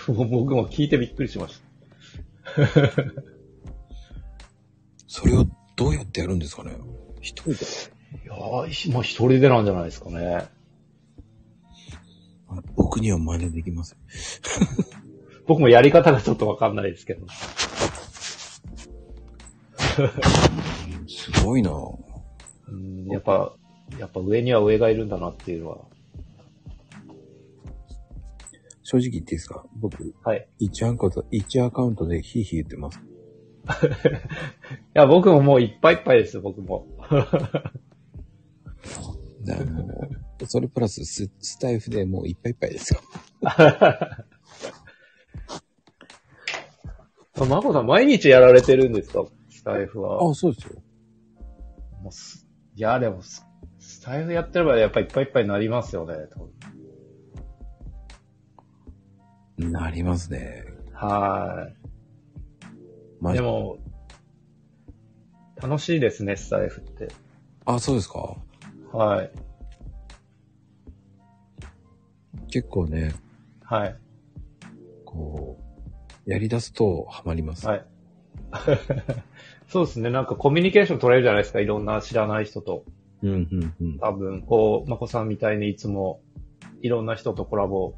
[0.06, 2.60] 僕も聞いてびっくりしました。
[5.06, 6.72] それをどうやってやるんですかね？
[7.20, 7.56] 一人で？
[8.24, 10.48] いやー、もう一人でなんじゃないですかね。
[12.48, 13.98] あ僕には真似できません。
[15.46, 17.26] 僕もやり方がちょっとわかんないですけど。
[21.08, 21.70] すごいな
[22.68, 23.52] うんやっぱ、
[23.98, 25.78] やっぱ上には上がいるんだなっていうのは。
[28.90, 29.64] 正直言っていいですか？
[29.76, 30.48] 僕、はい。
[30.61, 32.98] 1アカウント、1アカウントでヒーヒー言ってます。
[33.70, 33.83] い
[34.94, 36.88] や、僕ももういっぱいいっぱいですよ、僕も。
[40.46, 43.00] それプラスススタイフでもういっぱいいっぱいですよ。
[47.46, 49.24] マコさん、毎日やられてるんですか？
[49.50, 50.29] スタイフは。
[50.29, 50.83] あ、そうですよ。
[52.03, 53.46] もうすいや、でもス、
[53.79, 56.14] スタイフやってればやっぱいっぱいいっぱいになりますよね。
[56.33, 56.50] 多分
[59.60, 60.64] なりますね。
[60.92, 61.68] は
[63.20, 63.34] まい。
[63.34, 63.78] でも、
[65.56, 67.08] 楽しいですね、スタイフって。
[67.66, 68.36] あ、そうですか？
[68.92, 69.30] はい。
[72.50, 73.14] 結構ね、
[73.62, 73.96] はい。
[75.04, 75.58] こ
[76.26, 77.66] う、やり出すとハマります。
[77.66, 77.86] はい。
[79.68, 80.10] そうですね。
[80.10, 81.60] なんかコミュニケーション取れるじゃないですか。
[81.60, 82.84] いろんな知らない人と。
[83.22, 83.98] うん、うん、うん。
[83.98, 86.20] 多分、こう、まこさんみたいにいつも
[86.80, 87.94] いろんな人とコラボ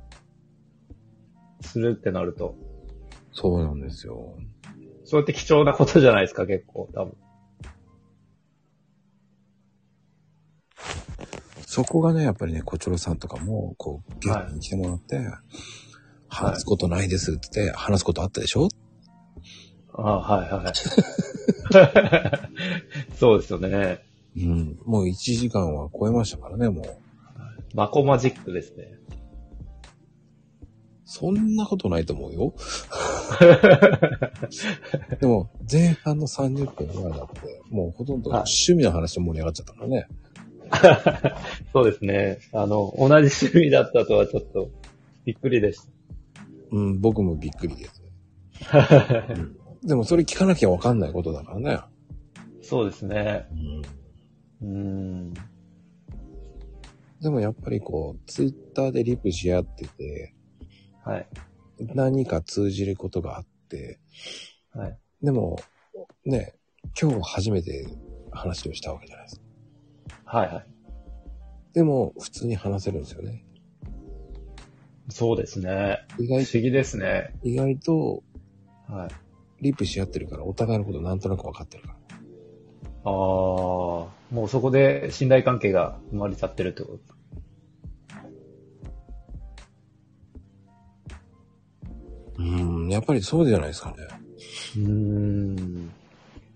[1.63, 2.55] するってなると。
[3.33, 4.35] そうなんですよ。
[5.05, 7.17] そうやって貴重なことじゃないですか、結構、多分。
[11.67, 15.19] そこがね、やっぱりね、こちろさんとかも、こう、ゲストに来てもらって、
[16.29, 18.69] 話すことないですって言って、話すことあったでしょ？
[19.95, 20.73] ああ、はいはい。
[23.17, 24.01] そうですよね。
[24.37, 24.79] うん。
[24.85, 26.97] もう1時間は超えましたからね、もう。
[27.75, 28.99] マコマジックですね。
[31.05, 32.55] そんなことないと思うよ。
[35.21, 40.07] でも、前半の30分ぐらいだって、もうほとんどはい趣味の話で盛り上がっちゃったからね。
[41.73, 42.39] そうですね。
[42.53, 44.71] あの、同じ趣味だったとはちょっと
[45.25, 45.81] びっくりでし
[46.71, 48.03] うん、僕もびっくりです。
[48.71, 49.27] た。
[49.85, 51.79] でもそれ聞かなきゃわかんないことだからね。
[52.63, 53.47] そうですね。
[54.61, 55.35] うん、うん。
[57.21, 60.35] でもやっぱりこう、ツイッターでリプし合ってて、
[61.05, 61.27] はい。
[61.95, 63.99] 何か通じることがあって、
[64.73, 64.99] はい。
[65.23, 65.59] でも、
[66.25, 66.55] ね、
[67.01, 67.87] 今日初めて
[68.31, 70.39] 話をしたわけじゃないですか。
[70.39, 70.67] はいはい。
[71.75, 73.45] でも、普通に話せるんですよね。
[75.09, 75.99] そうですね。
[76.19, 77.35] 意外不思議ですね。
[77.43, 78.23] 意外と、
[78.89, 79.11] はい。
[79.65, 81.95] リプし合ってるから、お互いのことなんとなく分かってるから。
[83.05, 84.09] ああ、も
[84.45, 87.15] うそこで信頼関係が生まれちゃってるってこと？
[92.43, 93.97] うん、やっぱりそうじゃないですかね。
[94.77, 95.93] うーん。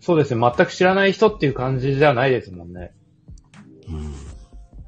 [0.00, 0.40] そうですね。
[0.40, 2.92] 全く知らない人っていう感じじゃないですもんね。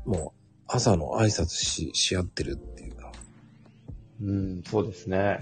[0.07, 0.13] うん。
[0.13, 3.13] もう、朝の挨拶し、し合ってるっていうか、
[4.21, 5.39] うん、そうですね。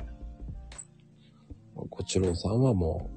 [1.91, 3.11] こちろうさんはも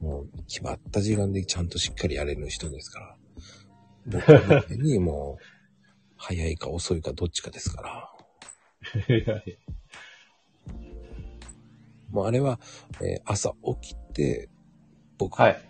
[0.00, 3.16] う、もう決まった時間でちゃんとしっかりやれる人ですから。
[4.06, 5.44] 僕みたいに もう、
[6.16, 8.10] 早いか遅いかどっちかですから。
[12.14, 12.60] もうあれは、
[13.02, 14.48] えー朝起きて、
[15.18, 15.60] 僕、はい。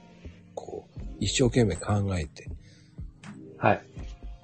[0.54, 2.50] こう、一生懸命考えて、
[3.56, 3.82] はい。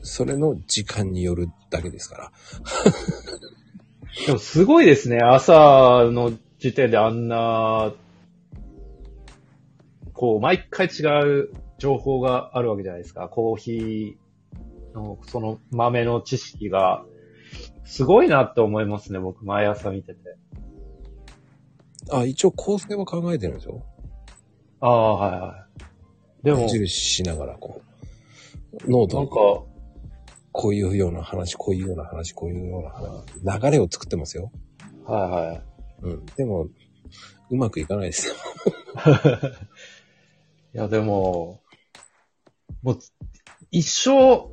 [0.02, 2.32] それの時間によるだけですから。
[4.26, 5.18] でもすごいですね。
[5.18, 7.92] 朝の時点であんな、
[10.14, 11.02] こう、毎回違
[11.42, 13.28] う情報があるわけじゃないですか。
[13.28, 17.04] コーヒーの、その豆の知識が、
[17.84, 19.18] すごいなって思いますね。
[19.18, 20.20] 僕、毎朝見てて。
[22.12, 23.84] あ、一応構成は考えてるんですよ。
[24.80, 25.66] ああ、はいは
[26.40, 26.44] い。
[26.44, 27.82] でも矢、印しながらこ
[28.84, 29.34] う、ノートになんか、
[30.52, 33.24] こういうような話、こういうような話、こういうような話、
[33.62, 34.52] 流れを作ってますよ。
[35.04, 35.62] はいはい。
[36.02, 36.26] うん。
[36.36, 36.68] でも、
[37.50, 38.34] うまくいかないですよ。
[40.74, 41.62] いや、でも、
[42.82, 42.98] もう、
[43.70, 44.48] 一生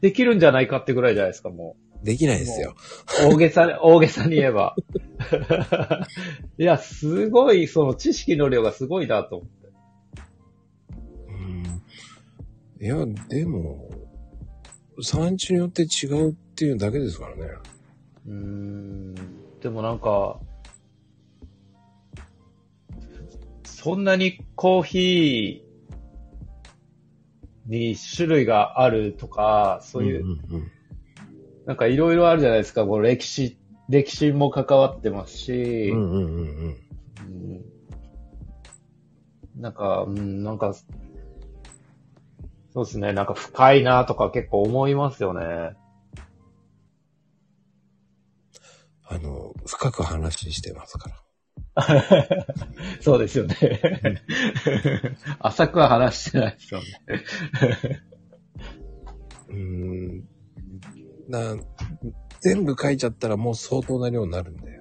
[0.00, 2.74] できるんじゃないかってぐらいじゃないですか、もできないですよ。
[3.26, 3.34] う。
[3.34, 4.74] 大げさに、 大げさに言えば。
[6.58, 9.68] いや、すごい、その知識の量がすごいなと思って。
[11.28, 11.82] うん。
[12.80, 13.90] いや、でも、
[15.02, 17.42] 産地によって違うっていうだけですからね。
[18.26, 19.14] うーん。
[19.60, 20.40] でもなんか、
[23.64, 30.72] そんなにコーヒーに種類があるとか、そういう、んうん
[31.66, 32.84] なんかいろいろあるじゃないですか。
[32.84, 35.98] こう歴史、歴史も関わってますし、うん。
[35.98, 36.90] うんうんうんうん
[39.56, 40.74] なんか、うん、なんか、
[42.72, 43.12] そうですね。
[43.12, 45.76] なんか深いなとか結構思いますよね。
[49.06, 51.16] あの、深く話してますから。
[53.00, 53.56] そうですよね。
[55.40, 56.86] 浅くは話してないですよね。
[59.48, 60.29] うーん。
[61.30, 61.56] な、
[62.40, 64.80] 全部書いちゃったらもう相当な量になるんで。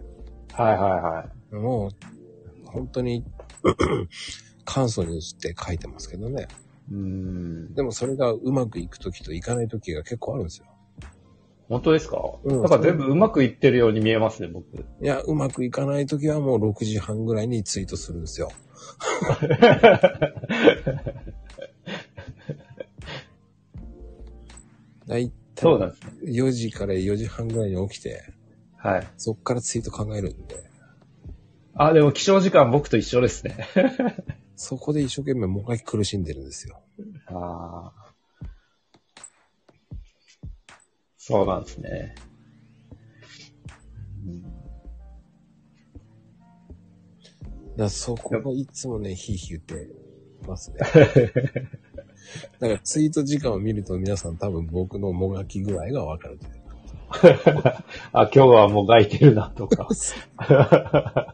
[0.53, 1.55] はいはいはい。
[1.55, 1.91] もう、
[2.67, 3.23] 本当に、
[4.65, 6.47] 簡素にして書いてますけどね。
[6.91, 7.73] うん。
[7.73, 10.65] でもそれがうまくいくときといかないときが結構あるんですよ。
[11.67, 12.17] 本当ですか？
[12.43, 14.65] うんなんか全部うまくいってるように見えますね、僕。
[14.77, 18.49] いや、うまくいかないときはもう6時半ぐらいにツイートするんですよ。
[25.07, 26.11] だいそうなんですね。
[26.31, 28.33] 4時から4時半ぐらいに起きて、
[28.77, 29.07] はい。
[29.17, 30.69] そっからツイート考えるんで、
[31.75, 33.57] あ、でも起床時間僕と一緒ですね。
[34.55, 36.81] そこで一生懸命もがき苦しんでるんですよ。
[37.27, 38.13] ああ。
[41.17, 42.15] そうなんですね。
[44.25, 44.43] うん
[47.79, 49.95] だからそこがいつもね、ヒーヒー言って
[50.45, 50.79] ますね。
[52.59, 56.59] だからツイート時間を見ると皆さん多分僕のもがき具合がわかるという。
[58.13, 59.87] あ、今日はもがいてるなとか。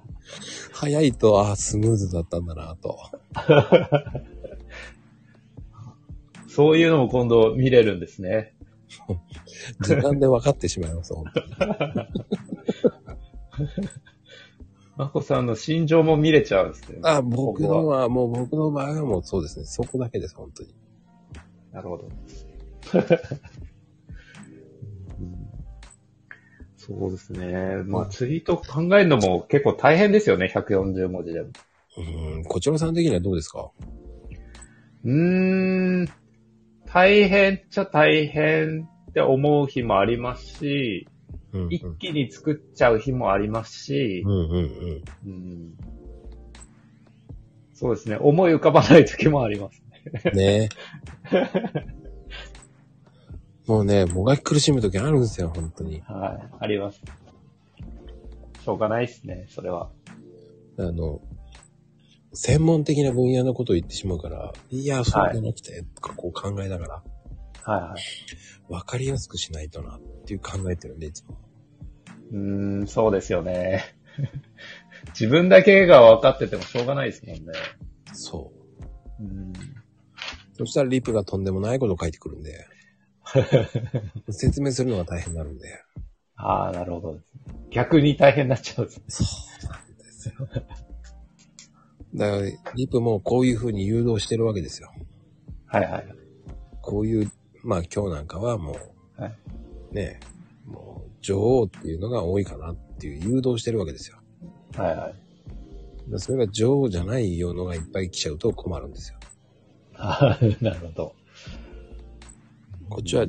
[0.71, 2.97] 早いと、ああ、スムーズだったんだなと。
[6.47, 8.53] そういうのも今度見れるんですね。
[9.81, 11.47] 時間で分かってしまいます、本当に。
[14.95, 16.99] まこさんの心情も見れちゃうんですね。
[17.03, 19.65] あ、僕のは、もう僕の場合はもうそうですね。
[19.65, 20.73] そこだけです、本当に。
[21.75, 22.07] なるほど。
[26.77, 27.83] そうですね。
[27.85, 31.49] まあ、ツイート考えるのも結構大変ですよね、140文字でも。
[31.97, 33.71] うん、こちらさん的にはどうですか？
[35.03, 35.11] うー
[36.03, 36.07] ん、
[36.85, 41.07] 大変っちゃ大変って思う日もありますし、
[41.51, 41.73] うん、うん。
[41.73, 45.03] 一気に作っちゃう日もありますしうん、うんうん。
[45.25, 45.73] うん
[47.73, 48.15] そうですね。
[48.17, 49.83] 思い浮かばない時もあります。
[50.33, 50.69] ね
[53.67, 56.01] もうね、もがき苦しむ時あるんですよ、本当に。
[56.01, 56.55] はい。
[56.59, 57.01] あります。
[58.63, 59.89] しょうがないですね、それは。
[60.77, 61.21] あの、
[62.33, 67.03] 専門的な分野のことを言ってしまうから、いや、そうじゃなくて、とかこう考えながら、
[67.63, 68.73] はいはい。
[68.73, 71.37] わかりやすくしないとな、っていう考えてるんで、いつも。
[72.31, 73.95] うーん、そうですよね。
[75.09, 77.43] 自分だけが分かっててもしょうがないですもんね。
[78.13, 78.51] そ
[79.19, 79.23] う。
[79.23, 79.53] うん。
[80.57, 82.65] そしたらリプがとんでもないことを書いてくるんで、
[84.29, 85.67] 説明するのが大変になるんで。
[86.37, 87.19] ああ、なるほど。
[87.71, 89.05] 逆に大変になっちゃうんですね。
[89.07, 89.23] そ
[89.67, 90.35] うなんですよ。
[92.15, 94.91] だから、リプもこういう風に誘導してるわけですよ。
[95.65, 96.07] はいはい。
[96.81, 97.31] こういう、
[97.63, 98.77] まあ今日なんかはも
[99.17, 99.35] う、はい
[99.91, 100.19] ね、
[100.65, 104.19] もう女王っていうのが多いかなっていう誘導してるわけですよ。
[104.77, 106.19] はいはい。
[106.19, 109.17] それが女王じゃないようのがいっぱい来ちゃうと困るんですよ。
[110.07, 111.15] あーなるほど。
[112.89, 113.25] こっちは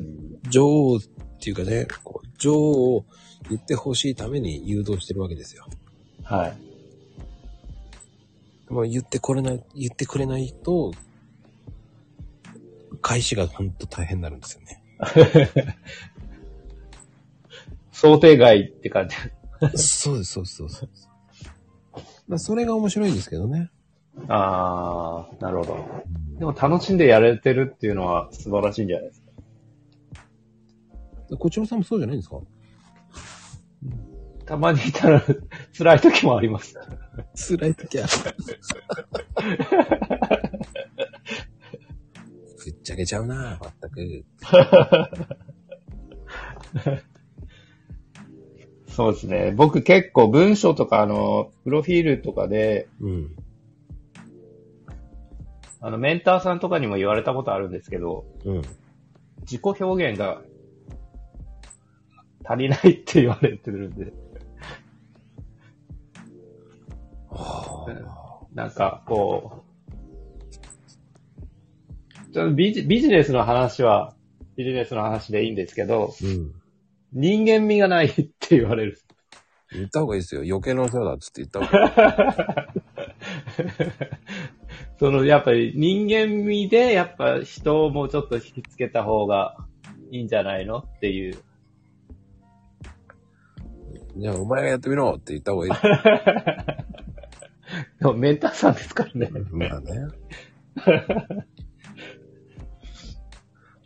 [0.48, 1.00] 女王っ
[1.40, 3.04] ていうかね、こう女王を
[3.48, 5.66] 言ってほしいために誘導してるわけですよ。
[6.22, 6.56] はい。
[8.72, 10.92] もう言ってこれない、言ってくれないと、
[13.00, 14.82] 開始がほんと大変になるんですよね。
[17.92, 19.16] 想定外って感じ。
[19.78, 21.08] そうです、そうです、そうです。
[22.28, 23.70] まあ、それが面白いんですけどね。
[24.28, 26.04] ああ、なるほど。
[26.38, 29.26] でも楽しんでやれてるっていうのは素晴らしいんじゃないですか。
[31.38, 32.38] こちらさんもそうじゃないんですか？
[34.46, 35.22] たまにいたら
[35.76, 36.78] 辛い時もあります。
[37.34, 38.06] 辛い時は。
[42.64, 44.24] ぶっちゃけちゃうな、まったく。
[48.88, 49.52] そうですね。
[49.54, 53.36] 僕結構文章とかあの、プロフィールとかで、うん。
[55.86, 58.62] あの、メンターさんとかにも言われたことあるんですけど、うん。
[59.42, 60.42] 自己表現が
[62.44, 64.12] 足りないって言われてるんで、
[67.30, 68.46] ああ。
[68.52, 69.62] なんかこ
[72.30, 74.16] う、ちょっとビジビジネスの話は、
[74.56, 76.52] ビジネスの話でいいんですけど、うん。
[77.12, 79.00] 人間味がないって言われる。
[79.70, 80.40] 言った方がいいですよ。
[80.40, 82.88] 余計なお世話だっつって言った方がい
[84.48, 84.56] い。
[84.98, 89.56] その、やっぱり人間味で、やっぱ人をもうちょっと引きつけた方が
[90.10, 91.36] いいんじゃないのっていう。
[94.16, 95.72] じゃあ、お前がやってみろって言った方がいい。
[98.00, 99.30] でもメンターさんですからね。
[99.50, 100.06] まあね。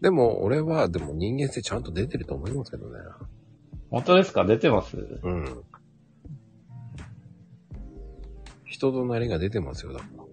[0.01, 2.99] でも、俺は、でも人間性ちゃんと出てると思いますけどね。
[3.91, 4.45] 本当ですか？
[4.45, 4.97] 出てます？
[4.97, 5.63] うん。
[8.65, 10.25] 人となりが出てますよ、だから。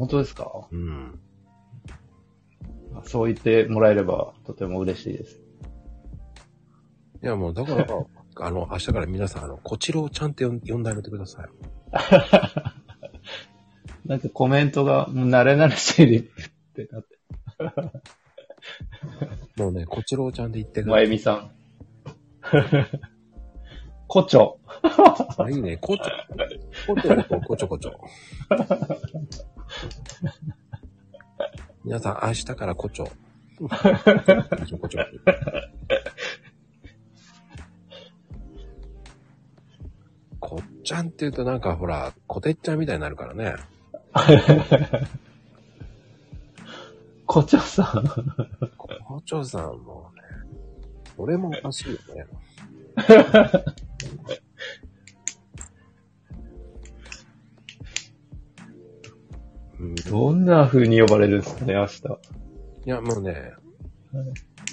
[0.00, 0.66] 本当ですか？
[0.72, 1.20] うん。
[3.04, 5.40] そう言ってもらえればとても嬉しいです。
[7.22, 7.86] いや、もう、だから、
[8.46, 11.48] あの、明日から皆さん、あの、こちらをちゃんと呼ん呼んであげてください。
[14.08, 16.22] なんかコメントが、もう慣れ慣れしいでっ
[16.74, 17.18] てなって。
[19.62, 21.02] もうね、こちらをちゃんと言ってください。
[21.02, 21.50] まゆみさん。
[24.06, 24.58] 胡蝶。
[25.38, 25.76] あ、いいね。
[25.76, 26.04] こちょ、
[26.86, 28.00] こちょこ、こちょこちょ。
[31.84, 33.10] 皆さん、明日からこちょ。
[33.58, 34.78] こちょ
[40.38, 43.54] こっちゃんって言うとなんかほら、こてっちゃんみたいになるからね。
[47.26, 47.86] 胡蝶さん。
[49.06, 50.22] 校長さんもね、
[51.16, 52.26] それもおかしいよね。
[60.10, 62.02] どんな風に呼ばれるんですかね、明日。
[62.84, 63.54] や、もうね、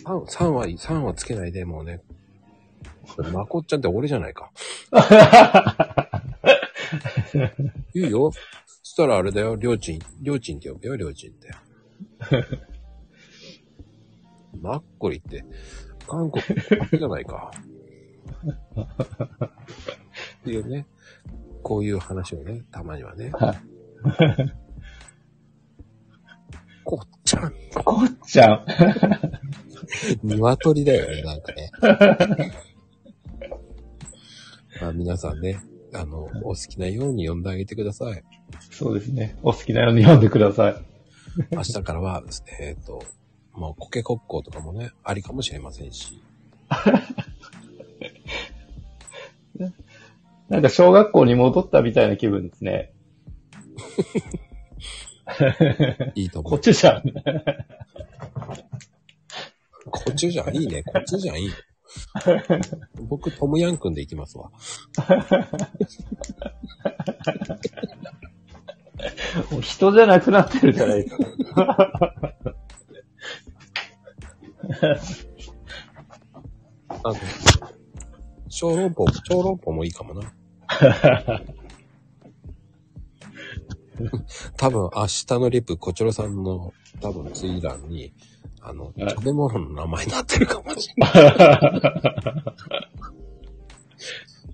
[0.03, 2.01] 3, 三は、三はつけないで、もうね、
[3.31, 4.51] まこっちゃんって俺じゃないか。
[7.93, 8.31] いいよ。
[8.31, 8.39] そ
[8.83, 11.49] したらあれだよ、りょうちん、りょうちんって呼ぶよ、りょうちんって。
[14.59, 15.45] マッコリって、
[16.07, 16.43] 韓国
[16.91, 17.51] じゃないか。
[20.41, 20.87] っていうね、
[21.63, 23.31] こういう話をね、たまにはね。
[26.87, 28.65] はいこっちゃん、こっちゃん。
[30.23, 31.69] 鶏だよね、なんかね。
[34.79, 35.59] まあ皆さんね、
[35.93, 38.23] あの、お好きなように呼んであげてください。
[38.71, 39.37] そうですね。
[39.43, 40.75] お好きなように読んでください。
[41.51, 42.23] 明日からは、
[42.61, 43.03] えっ、と、
[43.51, 46.21] もうコケコッコーとかもね、ありかもしれませんし。
[50.47, 52.93] なんか小学校に戻ったみたいな気分ですね。
[56.15, 56.51] いいと思う。
[56.51, 57.03] こっちじゃん。
[59.89, 60.83] こっちじゃん、いいね。
[60.83, 61.53] こっちじゃん、いいよ。
[63.07, 64.51] 僕、トムヤンくんで行きますわ。
[69.51, 71.17] もう人じゃなくなってるじゃないです
[71.53, 71.77] か。
[76.89, 77.15] あの、
[78.49, 80.33] 小籠包、小籠包もいいかもな。
[84.67, 88.11] 多分、明日のリップ、こちらさんの、多分、ツイ欄に、
[88.61, 91.13] あの、はい食べ物の名前になってるかもしれない。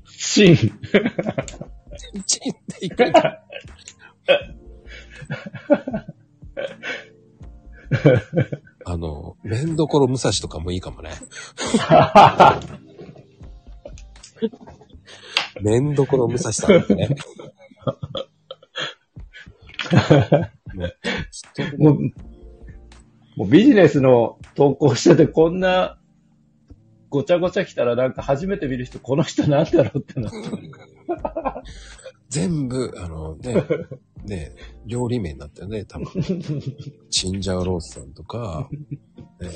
[0.05, 0.55] シン。
[0.55, 0.69] チ
[2.47, 3.11] ンっていく。
[8.85, 11.09] あの、麺どころ武蔵とかもいいかもね。
[15.61, 17.15] 麺どころ武蔵さんね。
[20.75, 20.95] もう
[21.31, 21.77] 人
[23.37, 25.99] もう、ビジネスの投稿しててこんな
[27.09, 30.37] ごちゃごちゃ来たらなんか初めて見る人、この人なんだろうってなって。
[32.29, 33.63] 全部、あのね、
[34.25, 34.51] ね、
[34.87, 36.07] 料理名になったよね、多分。
[37.11, 38.67] チンジャオロースさんとか、
[39.39, 39.49] ね、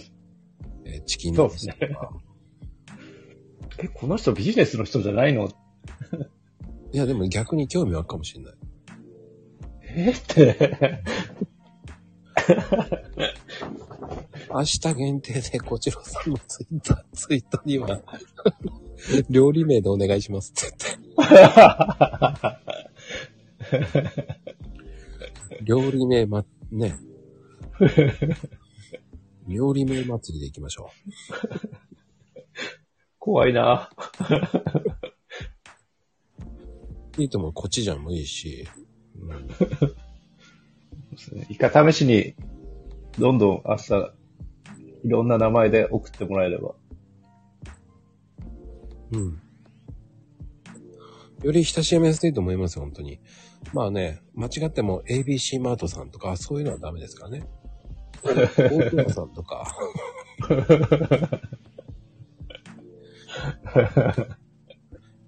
[0.86, 2.12] えーチキンライスとか。
[3.80, 5.50] え、この人ビジネスの人じゃないの？
[6.92, 8.54] いや、でも逆に興味あるかもしれない。
[9.98, 11.02] えって。
[14.50, 18.00] 明日限定で、こちらさんのツイッター、ツイートには、
[19.30, 22.48] 料理名でお願いしますって言って。
[25.64, 26.96] 料理名ま、ね。
[29.48, 30.92] 料理名祭りで行きましょ
[33.18, 33.90] 怖いな。
[37.18, 37.22] う。
[37.22, 37.54] いいと思う。
[37.54, 38.68] コチジャンもいいし。
[39.22, 39.48] うん、
[41.50, 42.36] 一回試しに、
[43.18, 44.14] どんどん明日、
[45.04, 46.76] いろんな名前で送ってもらえれば。
[49.12, 49.42] うん。
[51.44, 53.20] より親しみやすいと思いますよ、本当に。
[53.74, 57.48] まあね、間違っても ABC マートさんとか、そういうのはダメですからね。
[58.24, 59.76] 大倉さんとか。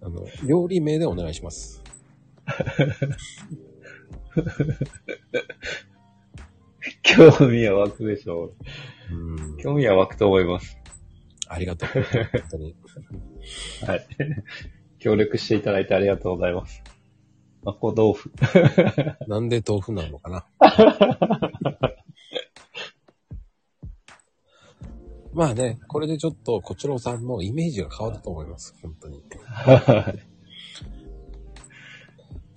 [0.02, 1.84] あの、料理名でお願いします。
[7.04, 8.56] 興味は湧くでしょう。
[9.12, 9.58] うん。
[9.58, 10.78] 興味は湧くと思います。
[11.48, 11.90] ありがとう。
[11.90, 12.04] 本
[12.52, 12.76] 当に。
[13.86, 14.06] はい。
[15.00, 16.84] 協力していただいてありがとうございます。
[17.64, 18.32] マコ豆腐。
[19.28, 20.46] なんで豆腐なのかな。
[25.34, 28.76] まあね、これでちょっと、こちらさんのイメージが変わったと思います。
[28.82, 29.24] 本当に。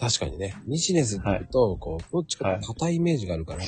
[0.02, 3.60] 確かにね、ビジネスって言うと、こう、どっちか硬いイメージがあるから、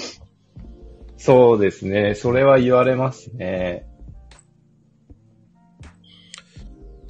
[1.17, 2.17] そうですね。
[2.17, 3.87] それは言われますね。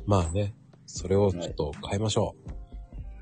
[0.04, 0.54] まあね、
[0.84, 2.36] それをちょっと変えましょ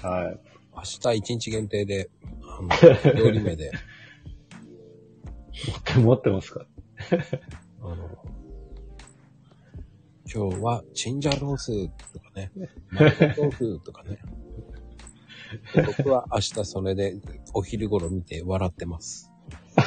[0.03, 0.07] う。
[0.07, 0.40] はい。
[0.74, 0.82] 明
[1.12, 2.11] 日一日限定で、
[2.42, 2.68] あの、
[3.14, 3.70] 料理名で、
[5.53, 6.66] 持って持ってますか？
[7.80, 7.96] あの、
[10.34, 12.50] 今日はチンジャロースとかね、
[12.90, 14.18] マー豆腐とかね。
[15.74, 17.16] で僕は明日それで
[17.55, 19.30] お昼頃見て笑ってます。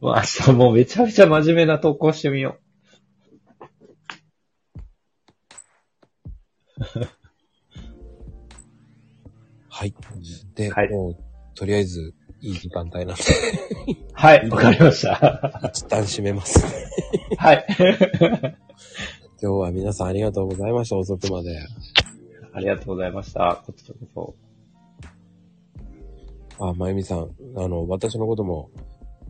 [0.00, 2.58] もう明日もうめちゃめちゃ真面目な投稿してみよ
[9.68, 9.94] はい。
[10.54, 11.16] で、はいもう、
[11.54, 13.24] とりあえず、いい時間帯なんで、う。
[14.12, 15.62] はい、わかりました。
[15.72, 16.64] 一旦閉めます。
[17.36, 17.66] はい。
[19.44, 20.96] 今日は皆さんありがとうございました。
[20.96, 21.60] 遅くまで。
[22.54, 23.62] ありがとうございました。
[23.66, 24.34] こちらこ
[26.58, 26.66] そ。
[26.66, 28.70] あ、まゆみさん、あの、私のことも、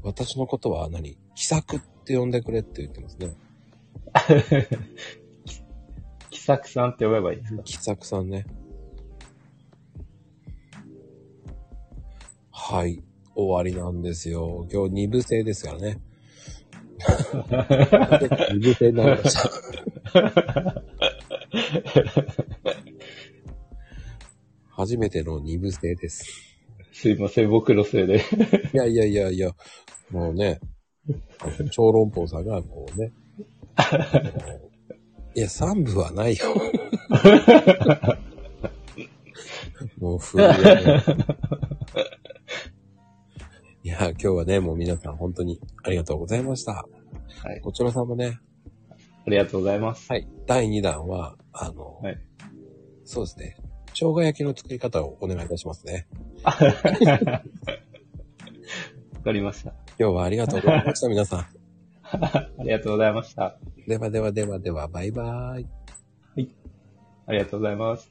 [0.04, 1.18] 私のことは何？
[1.34, 3.34] 気さくって呼んでくれって言ってますね。
[6.30, 7.62] 気さくさんって呼べばいいですか？
[7.64, 8.46] 気さくさんね。
[12.52, 13.02] はい。
[13.34, 14.64] 終わりなんですよ。
[14.72, 16.00] 今日二部制ですからね。
[18.54, 19.50] 二部制になりました。
[24.70, 26.24] 初めての二部制です。
[26.92, 28.22] すいません、僕のせいで。
[28.72, 29.50] いやいやいやいや、
[30.10, 30.60] もうね、
[31.40, 33.12] あの小籠包さんがこうね、
[35.34, 36.54] いや、三部はないよ。
[39.98, 40.48] もう不意で
[43.82, 46.86] いや、今日はね、もう皆さん本当にありがとうございました。
[47.42, 47.60] はい。
[47.60, 48.38] こちらさんもね、
[49.26, 50.10] ありがとうございます。
[50.10, 52.18] はい、第2弾は、あの、はい
[53.04, 53.56] そうですね、
[53.88, 56.06] 生姜焼きの作り方をお願いいたしますね。
[56.42, 56.52] わ
[59.22, 59.74] かりました。
[59.98, 61.46] 今日はありがとうございました、皆さん。
[62.10, 63.56] ありがとうございました。
[63.86, 65.66] ではではではでは、バイバーイ。
[67.26, 68.10] ありがとうございます。